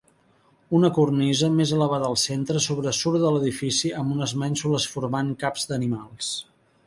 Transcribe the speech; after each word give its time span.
Una 0.77 0.89
cornisa, 0.93 1.49
més 1.57 1.73
elevada 1.75 2.07
al 2.13 2.17
centre, 2.21 2.63
sobresurt 2.67 3.21
de 3.25 3.33
l'edifici, 3.35 3.93
amb 4.01 4.17
unes 4.17 4.35
mènsules 4.45 4.87
formant 4.95 5.33
caps 5.45 5.69
d'animals. 5.73 6.33